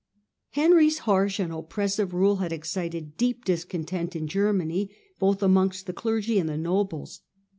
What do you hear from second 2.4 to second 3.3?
excited